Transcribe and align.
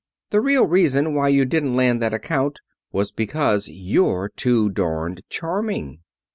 The 0.31 0.41
real 0.41 0.65
reason 0.65 1.13
why 1.13 1.27
you 1.27 1.45
didn't 1.45 1.75
land 1.75 2.01
that 2.01 2.11
account 2.11 2.59
was 2.91 3.11
because 3.11 3.67
you're 3.69 4.29
too 4.35 4.71
darned 4.71 5.21
charming." 5.29 5.99